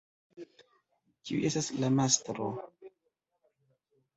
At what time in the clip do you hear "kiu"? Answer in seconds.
1.29-1.43